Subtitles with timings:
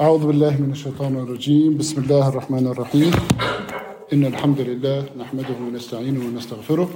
[0.00, 3.10] أعوذ بالله من الشيطان الرجيم بسم الله الرحمن الرحيم
[4.12, 6.88] إن الحمد لله نحمده ونستعينه ونستغفره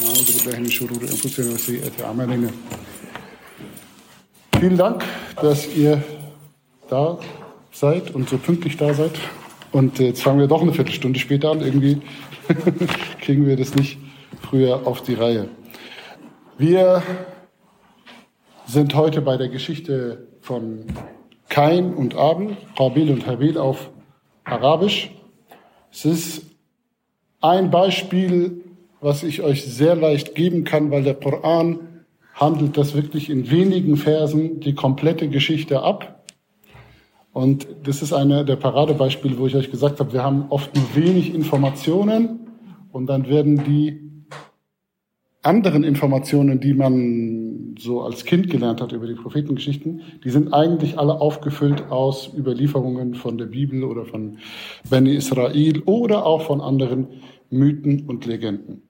[0.00, 2.50] ونعوذ بالله من شرور أنفسنا وسيئات أعمالنا
[4.60, 5.02] Vielen Dank,
[5.42, 6.04] dass ihr
[6.88, 7.18] da
[7.72, 9.18] seid und so pünktlich da seid.
[9.72, 11.62] Und jetzt fangen wir doch eine Viertelstunde später an.
[11.62, 12.00] Irgendwie
[13.22, 13.98] kriegen wir das nicht
[14.40, 15.48] früher auf die Reihe.
[16.58, 17.02] Wir
[18.68, 20.86] sind heute bei der Geschichte von
[21.51, 23.91] Kain und Abel, Qabil und Habil auf
[24.45, 25.11] Arabisch.
[25.91, 26.45] Es ist
[27.41, 28.63] ein Beispiel,
[29.01, 33.97] was ich euch sehr leicht geben kann, weil der Koran handelt das wirklich in wenigen
[33.97, 36.23] Versen die komplette Geschichte ab.
[37.33, 40.95] Und das ist einer der Paradebeispiele, wo ich euch gesagt habe, wir haben oft nur
[40.95, 42.47] wenig Informationen
[42.93, 44.10] und dann werden die
[45.43, 50.99] anderen Informationen, die man so als Kind gelernt hat über die Prophetengeschichten, die sind eigentlich
[50.99, 54.37] alle aufgefüllt aus Überlieferungen von der Bibel oder von
[54.89, 57.07] Beni Israel oder auch von anderen
[57.49, 58.83] Mythen und Legenden.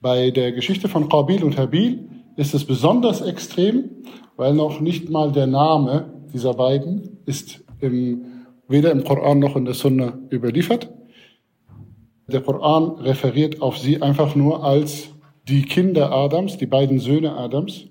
[0.00, 3.84] Bei der Geschichte von Qabil und Habil ist es besonders extrem,
[4.36, 8.24] weil noch nicht mal der Name dieser beiden ist im,
[8.68, 10.90] weder im Koran noch in der Sunna überliefert.
[12.26, 15.13] Der Koran referiert auf sie einfach nur als
[15.48, 17.86] die Kinder Adams, die beiden Söhne Adams.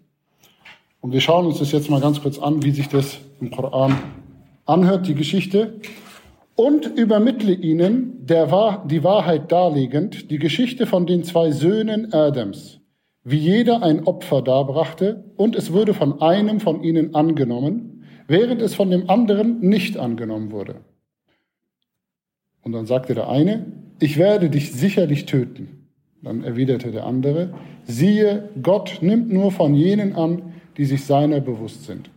[1.02, 3.98] Und wir schauen uns das jetzt mal ganz kurz an, wie sich das im Koran
[4.66, 5.80] anhört, die Geschichte.
[6.56, 12.80] Und übermittle ihnen der, die Wahrheit darlegend, die Geschichte von den zwei Söhnen Adams,
[13.24, 18.76] wie jeder ein Opfer darbrachte, und es wurde von einem von ihnen angenommen, während es
[18.76, 20.82] von dem anderen nicht angenommen wurde.
[22.62, 23.66] Und dann sagte der eine,
[24.00, 25.83] ich werde dich sicherlich töten.
[26.24, 27.54] Dann erwiderte der andere,
[27.86, 32.10] siehe, Gott nimmt nur von jenen an, die sich seiner bewusst sind.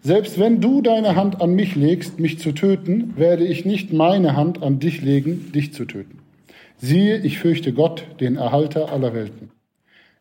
[0.00, 4.34] Selbst wenn du deine Hand an mich legst, mich zu töten, werde ich nicht meine
[4.34, 6.18] Hand an dich legen, dich zu töten.
[6.78, 9.50] Siehe, ich fürchte Gott, den Erhalter aller Welten.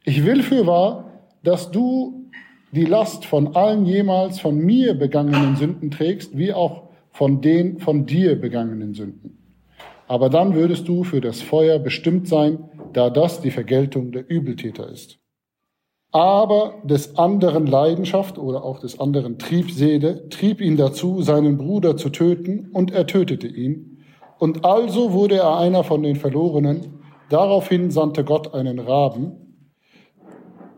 [0.04, 1.12] Ich will fürwahr,
[1.44, 2.26] dass du
[2.72, 8.06] die Last von allen jemals von mir begangenen Sünden trägst, wie auch von den von
[8.06, 9.38] dir begangenen Sünden.
[10.08, 12.60] Aber dann würdest du für das Feuer bestimmt sein,
[12.94, 15.20] da das die Vergeltung der Übeltäter ist.
[16.12, 22.10] Aber des anderen Leidenschaft oder auch des anderen Triebseele trieb ihn dazu, seinen Bruder zu
[22.10, 24.04] töten, und er tötete ihn.
[24.38, 27.00] Und also wurde er einer von den Verlorenen.
[27.30, 29.34] Daraufhin sandte Gott einen Raben,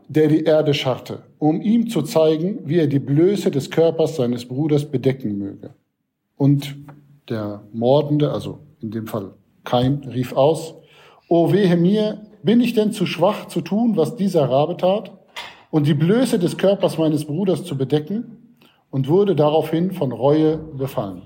[0.08, 4.48] der die Erde scharrte, um ihm zu zeigen, wie er die Blöße des Körpers seines
[4.48, 5.74] Bruders bedecken möge.
[6.38, 6.76] Und
[7.30, 10.76] der Mordende, also in dem Fall Kain, rief aus,
[11.28, 15.12] O wehe mir, bin ich denn zu schwach zu tun, was dieser Rabe tat,
[15.72, 18.58] und die Blöße des Körpers meines Bruders zu bedecken,
[18.90, 21.24] und wurde daraufhin von Reue befallen.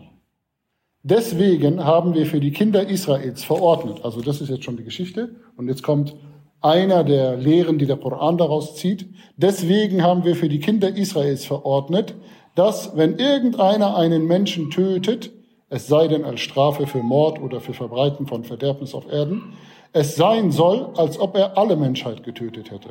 [1.04, 5.36] Deswegen haben wir für die Kinder Israels verordnet, also das ist jetzt schon die Geschichte,
[5.58, 6.16] und jetzt kommt
[6.62, 9.08] einer der Lehren, die der Koran daraus zieht.
[9.36, 12.16] Deswegen haben wir für die Kinder Israels verordnet,
[12.56, 15.32] dass wenn irgendeiner einen Menschen tötet,
[15.70, 19.54] es sei denn als Strafe für Mord oder für Verbreiten von Verderbnis auf Erden,
[19.94, 22.90] es sein soll, als ob er alle Menschheit getötet hätte.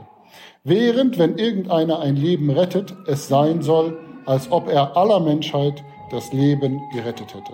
[0.65, 6.33] Während, wenn irgendeiner ein Leben rettet, es sein soll, als ob er aller Menschheit das
[6.33, 7.53] Leben gerettet hätte.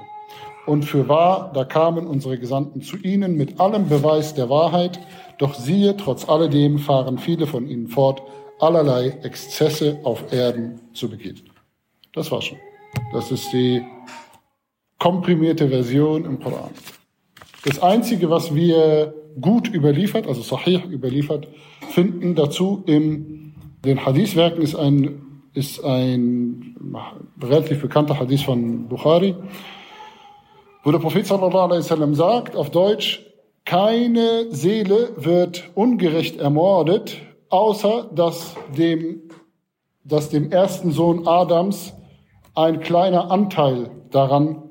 [0.66, 5.00] Und für wahr, da kamen unsere Gesandten zu ihnen mit allem Beweis der Wahrheit,
[5.38, 8.22] doch siehe, trotz alledem fahren viele von ihnen fort,
[8.60, 11.40] allerlei Exzesse auf Erden zu begehen.
[12.12, 12.58] Das war schon.
[13.12, 13.82] Das ist die
[14.98, 16.70] komprimierte Version im Koran.
[17.64, 21.48] Das Einzige, was wir gut überliefert, also sahih überliefert,
[21.90, 23.54] finden dazu in
[23.84, 26.76] den Hadithwerken ist ein, ist ein
[27.42, 29.34] relativ bekannter Hadith von Bukhari,
[30.84, 33.24] wo der Prophet sallallahu alaihi wasallam sagt, auf Deutsch,
[33.64, 37.18] keine Seele wird ungerecht ermordet,
[37.48, 39.22] außer dass dem,
[40.04, 41.92] dass dem ersten Sohn Adams
[42.54, 44.62] ein kleiner Anteil daran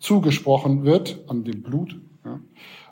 [0.00, 2.40] zugesprochen wird, an dem Blut, ja,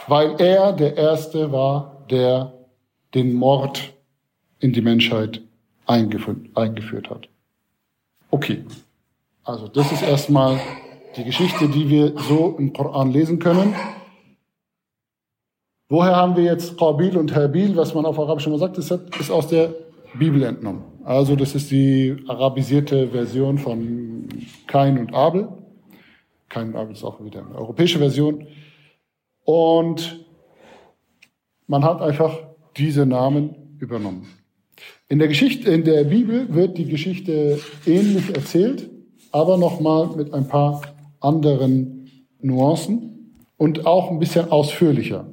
[0.08, 2.52] weil er der Erste war, der
[3.14, 3.93] den Mord
[4.60, 5.40] in die Menschheit
[5.87, 7.28] eingeführt, hat.
[8.31, 8.64] Okay,
[9.44, 10.60] also das ist erstmal
[11.16, 13.75] die Geschichte, die wir so im Koran lesen können.
[15.88, 19.31] Woher haben wir jetzt Qabil und Habil, was man auf Arabisch immer sagt, das ist
[19.31, 19.75] aus der
[20.19, 20.82] Bibel entnommen.
[21.05, 24.28] Also das ist die arabisierte Version von
[24.66, 25.49] Kain und Abel.
[26.50, 28.46] Kain und Abel ist auch wieder eine europäische Version.
[29.48, 30.26] Und
[31.68, 32.38] man hat einfach
[32.76, 34.28] diese Namen übernommen.
[35.08, 38.90] In der Geschichte, in der Bibel wird die Geschichte ähnlich erzählt,
[39.32, 40.82] aber nochmal mit ein paar
[41.20, 42.10] anderen
[42.42, 45.26] Nuancen und auch ein bisschen ausführlicher.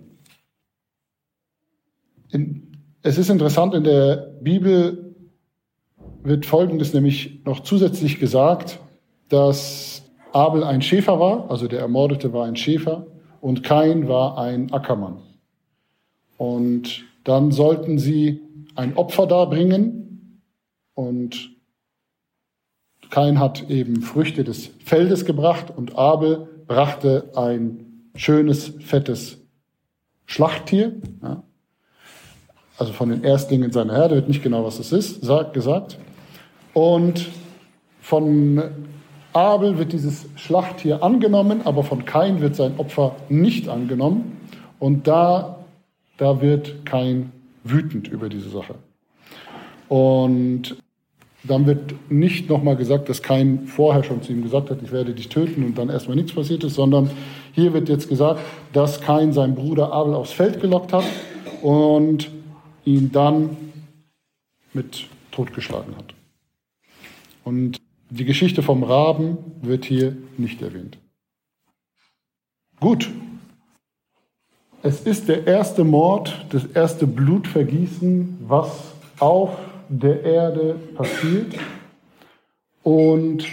[2.32, 2.72] In,
[3.02, 5.14] es ist interessant, in der Bibel
[6.24, 8.80] wird Folgendes nämlich noch zusätzlich gesagt,
[9.28, 13.08] dass Abel ein Schäfer war, also der Ermordete war ein Schäfer
[13.46, 15.18] und Kain war ein Ackermann.
[16.36, 18.42] Und dann sollten sie
[18.74, 20.42] ein Opfer darbringen
[20.96, 21.52] und
[23.12, 29.38] Kain hat eben Früchte des Feldes gebracht und Abel brachte ein schönes, fettes
[30.26, 30.96] Schlachttier.
[31.22, 31.44] Ja.
[32.80, 36.00] Also von den Erstlingen seiner Herde, wird nicht genau, was das ist, sagt, gesagt.
[36.74, 37.28] Und
[38.02, 38.64] von
[39.36, 44.38] Abel wird dieses Schlachttier angenommen, aber von Kain wird sein Opfer nicht angenommen.
[44.80, 45.66] Und da,
[46.18, 47.32] da wird Kain
[47.64, 48.76] wütend über diese Sache.
[49.90, 50.78] Und
[51.44, 55.14] dann wird nicht nochmal gesagt, dass Kain vorher schon zu ihm gesagt hat, ich werde
[55.14, 57.10] dich töten und dann erstmal nichts passiert ist, sondern
[57.54, 58.40] hier wird jetzt gesagt,
[58.74, 61.06] dass Kain seinen Bruder Abel aufs Feld gelockt hat
[61.62, 62.32] und
[62.86, 63.58] ihn dann
[64.74, 66.14] mit totgeschlagen hat.
[67.44, 67.85] Und
[68.16, 70.98] die Geschichte vom Raben wird hier nicht erwähnt.
[72.80, 73.10] Gut.
[74.84, 79.58] Es ist der erste Mord, das erste Blutvergießen, was auf
[79.90, 81.56] der Erde passiert.
[82.84, 83.46] Und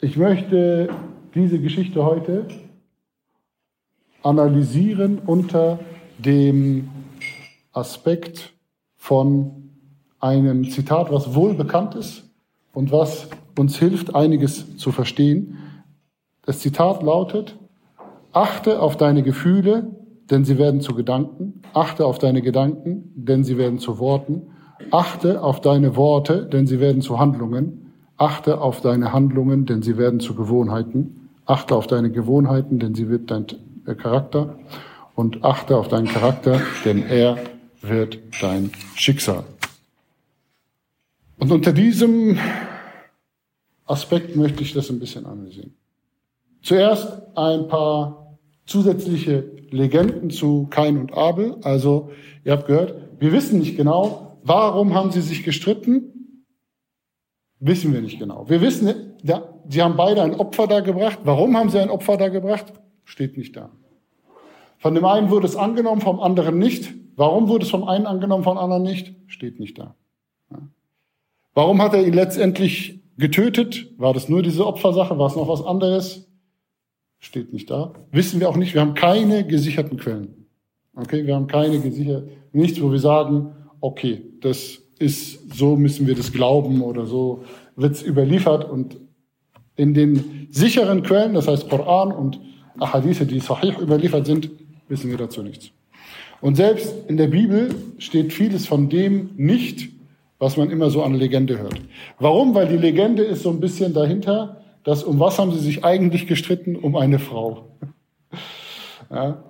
[0.00, 0.90] ich möchte
[1.34, 2.46] diese Geschichte heute
[4.22, 5.80] analysieren unter
[6.18, 6.90] dem
[7.72, 8.52] Aspekt
[8.96, 9.70] von
[10.20, 12.24] einem Zitat, was wohl bekannt ist
[12.72, 13.28] und was
[13.58, 15.58] uns hilft, einiges zu verstehen.
[16.44, 17.56] Das Zitat lautet,
[18.32, 19.96] achte auf deine Gefühle,
[20.30, 24.42] denn sie werden zu Gedanken, achte auf deine Gedanken, denn sie werden zu Worten,
[24.90, 29.98] achte auf deine Worte, denn sie werden zu Handlungen, achte auf deine Handlungen, denn sie
[29.98, 33.46] werden zu Gewohnheiten, achte auf deine Gewohnheiten, denn sie wird dein
[33.98, 34.58] Charakter.
[35.14, 37.36] Und achte auf deinen Charakter, denn er
[37.82, 39.44] wird dein Schicksal.
[41.38, 42.38] Und unter diesem
[43.92, 45.74] Aspekt möchte ich das ein bisschen analysieren.
[46.62, 51.56] Zuerst ein paar zusätzliche Legenden zu Kain und Abel.
[51.62, 52.10] Also,
[52.44, 56.46] ihr habt gehört, wir wissen nicht genau, warum haben sie sich gestritten?
[57.60, 58.48] Wissen wir nicht genau.
[58.48, 59.14] Wir wissen,
[59.68, 61.20] sie haben beide ein Opfer da gebracht.
[61.24, 62.72] Warum haben sie ein Opfer da gebracht?
[63.04, 63.70] Steht nicht da.
[64.78, 66.92] Von dem einen wurde es angenommen, vom anderen nicht.
[67.14, 69.14] Warum wurde es vom einen angenommen, vom anderen nicht?
[69.26, 69.94] Steht nicht da.
[71.54, 73.92] Warum hat er ihn letztendlich getötet?
[73.98, 75.18] War das nur diese Opfersache?
[75.18, 76.28] War es noch was anderes?
[77.18, 77.92] Steht nicht da.
[78.10, 78.74] Wissen wir auch nicht.
[78.74, 80.46] Wir haben keine gesicherten Quellen.
[80.94, 86.14] Okay, wir haben keine gesicherten, nichts, wo wir sagen, okay, das ist, so müssen wir
[86.14, 87.44] das glauben oder so
[87.76, 88.98] wird es überliefert und
[89.76, 92.40] in den sicheren Quellen, das heißt Koran und
[92.78, 94.50] Ahadithe, die sahih überliefert sind,
[94.88, 95.70] wissen wir dazu nichts.
[96.40, 99.90] Und selbst in der Bibel steht vieles von dem nicht,
[100.42, 101.80] was man immer so an Legende hört.
[102.18, 102.52] Warum?
[102.52, 106.26] Weil die Legende ist so ein bisschen dahinter, dass um was haben sie sich eigentlich
[106.26, 106.74] gestritten?
[106.74, 107.78] Um eine Frau.
[109.10, 109.44] Ja.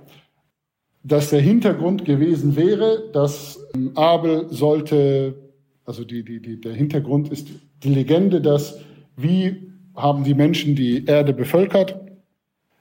[1.05, 5.37] Dass der Hintergrund gewesen wäre, dass Abel sollte,
[5.85, 7.47] also die, die, die, der Hintergrund ist
[7.85, 8.81] die Legende, dass
[9.17, 12.01] wie haben die Menschen die Erde bevölkert,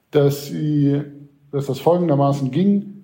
[0.09, 1.03] dass, sie,
[1.51, 3.00] dass das folgendermaßen ging,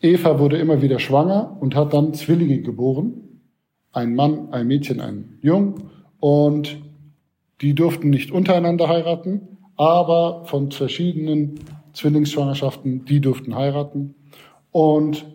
[0.00, 3.40] Eva wurde immer wieder schwanger und hat dann Zwillinge geboren.
[3.92, 5.90] Ein Mann, ein Mädchen, ein Jung.
[6.20, 6.78] Und
[7.60, 11.60] die durften nicht untereinander heiraten, aber von verschiedenen
[11.92, 14.14] Zwillingsschwangerschaften, die durften heiraten.
[14.70, 15.26] Und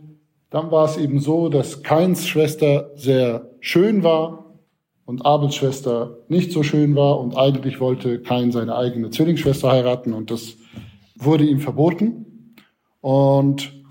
[0.50, 4.54] dann war es eben so, dass Kains Schwester sehr schön war
[5.06, 10.14] und Abels Schwester nicht so schön war und eigentlich wollte Kain seine eigene Zwillingsschwester heiraten
[10.14, 10.56] und das
[11.16, 12.56] wurde ihm verboten.
[13.02, 13.83] Und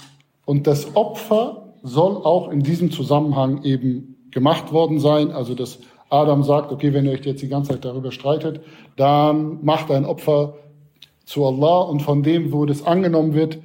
[0.45, 5.31] und das Opfer soll auch in diesem Zusammenhang eben gemacht worden sein.
[5.31, 5.79] Also dass
[6.11, 8.61] Adam sagt, okay, wenn ihr euch jetzt die ganze Zeit darüber streitet,
[8.97, 10.55] dann macht ein Opfer
[11.25, 13.59] zu Allah und von dem, wo das angenommen wird,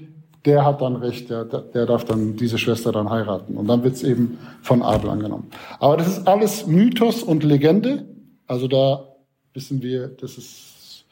[0.45, 3.57] der hat dann Recht, der, der darf dann diese Schwester dann heiraten.
[3.57, 5.47] Und dann wird es eben von Abel angenommen.
[5.79, 8.05] Aber das ist alles Mythos und Legende.
[8.45, 9.15] Also da
[9.53, 11.05] wissen wir, das ist,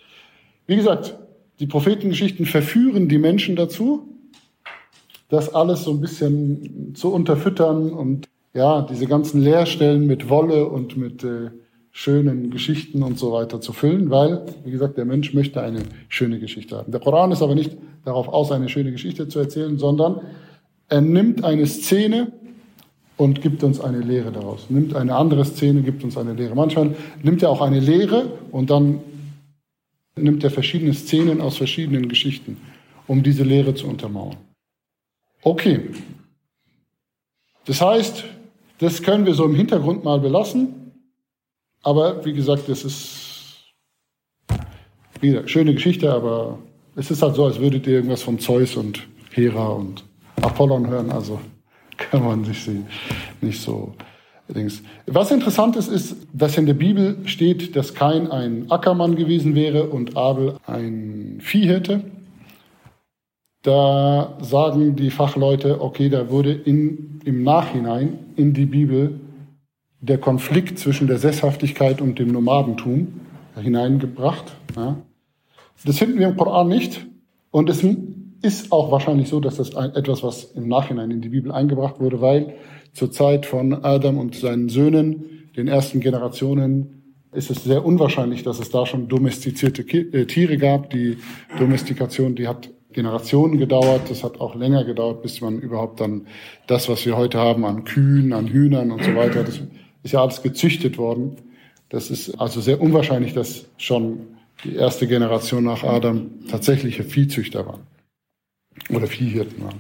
[0.67, 1.17] wie gesagt,
[1.60, 4.14] die Prophetengeschichten verführen die Menschen dazu,
[5.29, 10.96] das alles so ein bisschen zu unterfüttern und ja, diese ganzen Leerstellen mit Wolle und
[10.98, 11.50] mit äh,
[11.91, 16.39] schönen Geschichten und so weiter zu füllen, weil, wie gesagt, der Mensch möchte eine schöne
[16.39, 16.91] Geschichte haben.
[16.91, 17.72] Der Koran ist aber nicht
[18.03, 20.22] darauf aus, eine schöne Geschichte zu erzählen, sondern
[20.88, 22.32] er nimmt eine Szene
[23.17, 24.70] und gibt uns eine Lehre daraus.
[24.70, 26.53] Nimmt eine andere Szene, gibt uns eine Lehre.
[26.53, 29.00] Manchmal nimmt er auch eine Lehre und dann
[30.17, 32.58] nimmt er verschiedene Szenen aus verschiedenen Geschichten,
[33.08, 34.38] um diese Lehre zu untermauern.
[35.46, 35.80] Okay.
[37.66, 38.24] Das heißt,
[38.80, 40.92] das können wir so im Hintergrund mal belassen.
[41.84, 43.74] Aber wie gesagt, das ist
[45.22, 46.58] wieder schöne Geschichte, aber
[46.96, 50.04] es ist halt so, als würdet ihr irgendwas von Zeus und Hera und
[50.42, 51.12] Apollon hören.
[51.12, 51.40] Also
[51.98, 52.68] kann man sich
[53.40, 53.94] nicht so.
[55.06, 59.90] Was interessant ist, ist, dass in der Bibel steht, dass Kain ein Ackermann gewesen wäre
[59.90, 62.04] und Abel ein Viehhirte.
[63.65, 69.19] Da sagen die Fachleute, okay, da wurde in, im Nachhinein in die Bibel
[70.00, 73.22] der Konflikt zwischen der Sesshaftigkeit und dem Nomadentum
[73.60, 74.55] hineingebracht.
[74.75, 74.98] Ja.
[75.84, 77.07] Das finden wir im Koran nicht.
[77.50, 77.84] Und es
[78.43, 82.22] ist auch wahrscheinlich so, dass das etwas, was im Nachhinein in die Bibel eingebracht wurde,
[82.22, 82.53] weil
[82.93, 88.60] zur Zeit von Adam und seinen Söhnen, den ersten Generationen, ist es sehr unwahrscheinlich, dass
[88.60, 90.91] es da schon domestizierte äh, Tiere gab.
[90.91, 91.17] Die
[91.57, 94.10] Domestikation, die hat Generationen gedauert.
[94.10, 96.28] Das hat auch länger gedauert, bis man überhaupt dann
[96.66, 99.60] das, was wir heute haben an Kühen, an Hühnern und so weiter, das
[100.02, 101.36] ist ja alles gezüchtet worden.
[101.90, 104.22] Das ist also sehr unwahrscheinlich, dass schon
[104.64, 107.82] die erste Generation nach Adam tatsächliche Viehzüchter waren
[108.90, 109.80] oder Viehhirten waren.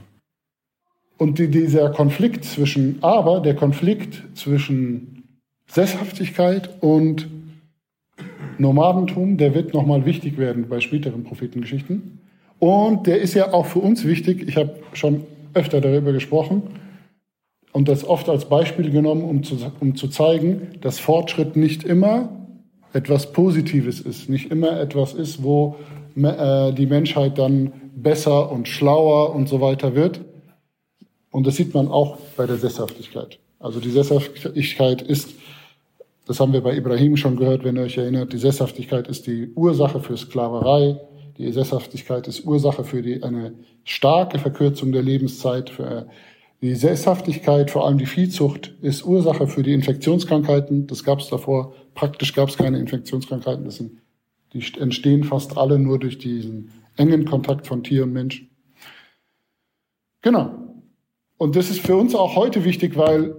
[1.17, 7.27] Und die, dieser Konflikt zwischen, aber der Konflikt zwischen Sesshaftigkeit und
[8.57, 12.19] Nomadentum, der wird nochmal wichtig werden bei späteren Prophetengeschichten.
[12.59, 14.47] Und der ist ja auch für uns wichtig.
[14.47, 16.63] Ich habe schon öfter darüber gesprochen
[17.71, 22.29] und das oft als Beispiel genommen, um zu, um zu zeigen, dass Fortschritt nicht immer
[22.93, 25.75] etwas Positives ist, nicht immer etwas ist, wo
[26.15, 30.21] äh, die Menschheit dann besser und schlauer und so weiter wird,
[31.35, 33.39] und das sieht man auch bei der Sesshaftigkeit.
[33.59, 35.31] Also die Sesshaftigkeit ist,
[36.25, 39.51] das haben wir bei Ibrahim schon gehört, wenn ihr euch erinnert, die Sesshaftigkeit ist die
[39.53, 40.97] Ursache für Sklaverei.
[41.37, 45.69] Die Sesshaftigkeit ist Ursache für die, eine starke Verkürzung der Lebenszeit.
[45.69, 46.07] Für
[46.61, 50.87] die Sesshaftigkeit, vor allem die Viehzucht, ist Ursache für die Infektionskrankheiten.
[50.87, 51.73] Das gab es davor.
[51.93, 53.65] Praktisch gab es keine Infektionskrankheiten.
[53.65, 54.01] Das sind,
[54.53, 58.47] die entstehen fast alle nur durch diesen engen Kontakt von Tier und Mensch.
[60.21, 60.55] Genau.
[61.37, 63.35] Und das ist für uns auch heute wichtig, weil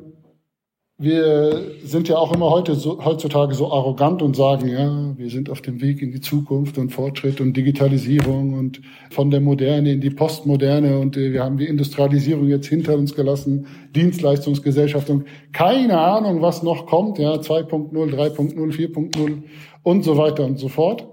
[0.98, 5.50] wir sind ja auch immer heute so, heutzutage so arrogant und sagen, ja, wir sind
[5.50, 10.00] auf dem Weg in die Zukunft und Fortschritt und Digitalisierung und von der Moderne in
[10.00, 16.40] die Postmoderne und wir haben die Industrialisierung jetzt hinter uns gelassen, Dienstleistungsgesellschaft und keine Ahnung,
[16.40, 19.42] was noch kommt, ja, 2.0, 3.0, 4.0
[19.82, 21.06] und so weiter und so fort.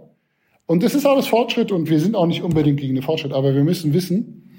[0.66, 3.54] Und das ist alles Fortschritt und wir sind auch nicht unbedingt gegen den Fortschritt, aber
[3.54, 4.50] wir müssen wissen,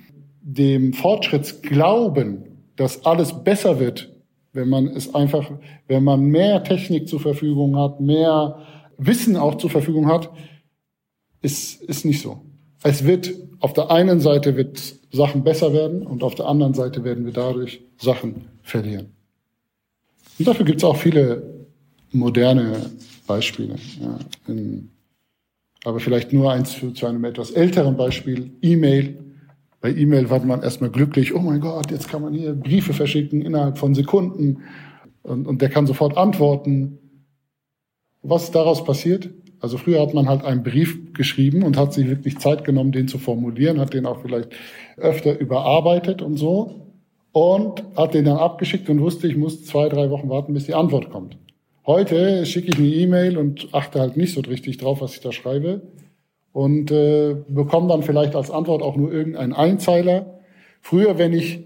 [0.43, 2.45] dem Fortschrittsglauben,
[2.77, 4.14] dass alles besser wird,
[4.55, 5.51] wenn man es einfach,
[5.89, 8.59] wenn man mehr Technik zur Verfügung hat, mehr
[8.97, 10.31] Wissen auch zur Verfügung hat,
[11.43, 12.41] ist, ist nicht so.
[12.83, 14.81] Es wird, auf der einen Seite wird
[15.11, 19.13] Sachen besser werden und auf der anderen Seite werden wir dadurch Sachen verlieren.
[20.39, 21.67] Und dafür gibt es auch viele
[22.13, 22.91] moderne
[23.27, 23.75] Beispiele.
[24.01, 24.91] Ja, in,
[25.85, 28.53] aber vielleicht nur eins für, zu einem etwas älteren Beispiel.
[28.63, 29.19] E-Mail
[29.85, 33.43] bei E-Mail war man erstmal glücklich, oh mein Gott, jetzt kann man hier Briefe verschicken
[33.43, 34.63] innerhalb von Sekunden
[35.23, 36.99] und, und der kann sofort antworten.
[38.23, 39.29] Was daraus passiert?
[39.61, 43.09] Also früher hat man halt einen Brief geschrieben und hat sich wirklich Zeit genommen, den
[43.09, 44.55] zu formulieren, hat den auch vielleicht
[44.97, 46.95] öfter überarbeitet und so
[47.33, 50.73] und hat den dann abgeschickt und wusste, ich muss zwei, drei Wochen warten, bis die
[50.73, 51.37] Antwort kommt.
[51.87, 55.31] Heute schicke ich eine E-Mail und achte halt nicht so richtig drauf, was ich da
[55.31, 55.83] schreibe
[56.55, 60.39] und äh, bekomme dann vielleicht als Antwort auch nur irgendeinen Einzeiler.
[60.81, 61.65] Früher, wenn ich,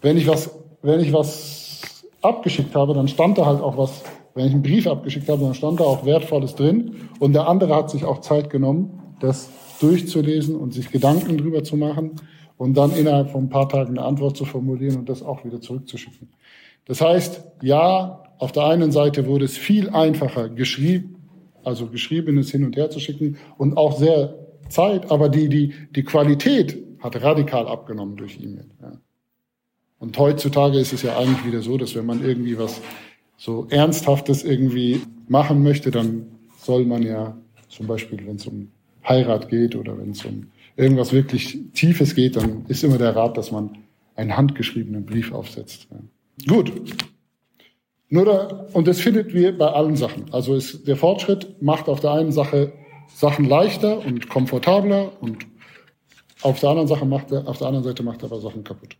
[0.00, 4.04] wenn ich was, wenn ich was abgeschickt habe, dann stand da halt auch was,
[4.34, 6.94] wenn ich einen Brief abgeschickt habe, dann stand da auch Wertvolles drin.
[7.18, 11.76] Und der andere hat sich auch Zeit genommen, das durchzulesen und sich Gedanken drüber zu
[11.76, 12.12] machen
[12.56, 15.60] und dann innerhalb von ein paar Tagen eine Antwort zu formulieren und das auch wieder
[15.60, 16.28] zurückzuschicken.
[16.84, 21.17] Das heißt, ja, auf der einen Seite wurde es viel einfacher geschrieben,
[21.68, 24.34] also Geschriebenes hin und her zu schicken und auch sehr
[24.68, 28.66] Zeit, aber die, die, die Qualität hat radikal abgenommen durch E-Mail.
[28.82, 28.92] Ja.
[29.98, 32.80] Und heutzutage ist es ja eigentlich wieder so, dass wenn man irgendwie was
[33.36, 36.26] so Ernsthaftes irgendwie machen möchte, dann
[36.60, 37.36] soll man ja
[37.68, 38.68] zum Beispiel, wenn es um
[39.06, 43.36] Heirat geht oder wenn es um irgendwas wirklich Tiefes geht, dann ist immer der Rat,
[43.36, 43.78] dass man
[44.16, 45.88] einen handgeschriebenen Brief aufsetzt.
[45.90, 45.98] Ja.
[46.54, 46.72] Gut.
[48.10, 50.32] Nur da, und das findet wir bei allen Sachen.
[50.32, 52.72] Also ist, der Fortschritt macht auf der einen Sache
[53.14, 55.46] Sachen leichter und komfortabler und
[56.42, 58.96] auf der anderen Sache macht er, auf der anderen Seite macht er aber Sachen kaputt.